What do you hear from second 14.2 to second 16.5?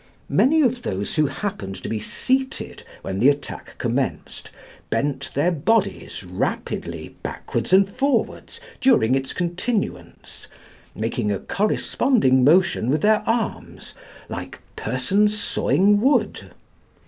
like persons sawing wood.